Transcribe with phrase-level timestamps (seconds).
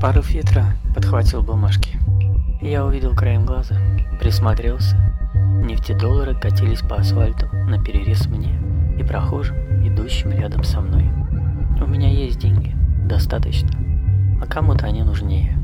[0.00, 1.98] Порыв ветра подхватил бумажки.
[2.60, 3.74] Я увидел краем глаза,
[4.20, 4.96] присмотрелся.
[5.34, 8.60] Нефтедоллары катились по асфальту на перерез мне
[8.96, 11.10] и прохожим, идущим рядом со мной.
[11.80, 12.76] У меня есть деньги,
[13.08, 13.70] достаточно,
[14.40, 15.58] а кому-то они нужнее.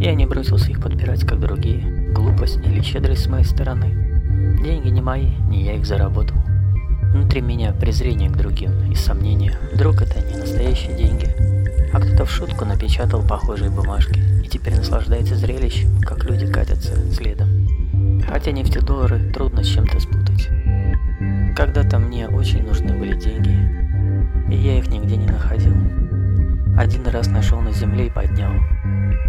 [0.00, 4.60] Я не бросился их подбирать, как другие, глупость или щедрость с моей стороны.
[4.62, 6.36] Деньги не мои, не я их заработал.
[7.12, 11.55] Внутри меня презрение к другим и сомнения, вдруг это не настоящие деньги,
[11.96, 17.48] а кто-то в шутку напечатал похожие бумажки и теперь наслаждается зрелищем, как люди катятся следом.
[18.28, 20.50] Хотя нефтедоллары трудно с чем-то спутать.
[21.56, 23.48] Когда-то мне очень нужны были деньги,
[24.52, 25.72] и я их нигде не находил.
[26.76, 28.52] Один раз нашел на земле и поднял.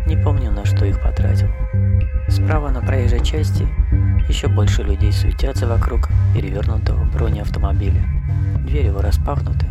[0.05, 1.47] Не помню, на что их потратил.
[2.27, 3.65] Справа на проезжей части
[4.27, 8.03] еще больше людей суетятся вокруг перевернутого бронеавтомобиля.
[8.65, 9.67] Двери его распахнуты,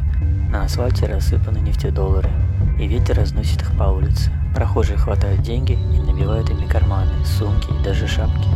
[0.51, 2.31] на асфальте рассыпаны нефтедоллары
[2.79, 4.31] и ветер разносит их по улице.
[4.55, 8.49] Прохожие хватают деньги и набивают ими карманы, сумки и даже шапки.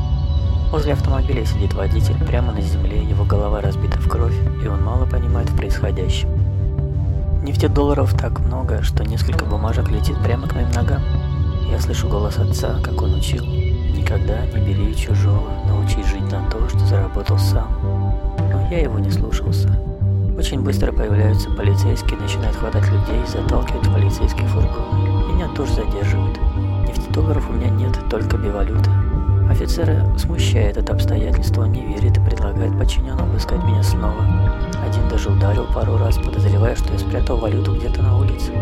[0.70, 5.04] Возле автомобиля сидит водитель, прямо на земле, его голова разбита в кровь, и он мало
[5.04, 6.28] понимает в происходящем.
[7.42, 11.02] Нефтедолларов так много, что несколько бумажек летит прямо к моим ногам.
[11.70, 13.44] Я слышу голос отца, как он учил.
[13.44, 17.68] Никогда не бери чужого, научись жить на то, что заработал сам.
[18.52, 19.68] Но я его не слушался.
[20.38, 25.32] Очень быстро появляются полицейские, начинают хватать людей, заталкивать в полицейские фургоны.
[25.32, 26.38] Меня тоже задерживают.
[26.88, 28.90] Нефтедолларов у меня нет, только бивалюта.
[29.48, 34.24] Офицера смущает это обстоятельство, не верит и предлагает подчиненным обыскать меня снова.
[34.84, 38.52] Один даже ударил пару раз, подозревая, что я спрятал валюту где-то на улице.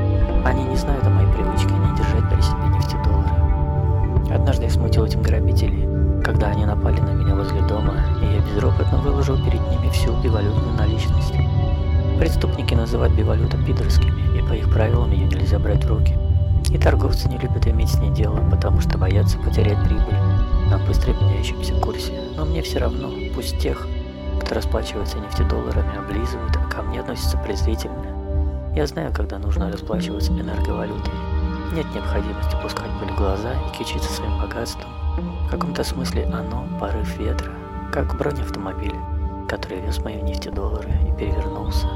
[0.45, 4.35] Они не знают о моей привычке не держать при себе нефтедоллары.
[4.35, 5.89] Однажды я смутил этим грабителей,
[6.23, 10.77] когда они напали на меня возле дома, и я безропотно выложил перед ними всю бивалютную
[10.77, 11.35] наличность.
[12.19, 16.15] Преступники называют бивалюта пидорскими, по их правилам ее нельзя брать в руки.
[16.71, 20.17] И торговцы не любят иметь с ней дело, потому что боятся потерять прибыль
[20.71, 22.13] на быстро меняющемся курсе.
[22.37, 23.87] Но мне все равно, пусть тех,
[24.43, 28.73] кто расплачивается нефтедолларами, облизывают, а ко мне относятся презрительно.
[28.75, 31.13] Я знаю, когда нужно расплачиваться энерговалютой.
[31.75, 34.91] Нет необходимости пускать боль в глаза и кичиться своим богатством.
[35.47, 37.53] В каком-то смысле оно– порыв ветра,
[37.93, 38.95] как бронеавтомобиль,
[39.49, 41.87] который вез мои нефтедоллары и перевернулся.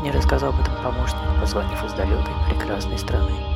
[0.00, 3.55] Мне рассказал об этом помощник, позвонив из далекой прекрасной страны.